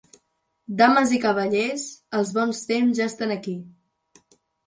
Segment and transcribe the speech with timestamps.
[0.79, 1.83] Dames i cavallers,
[2.19, 3.57] els bons temps ja estan aquí!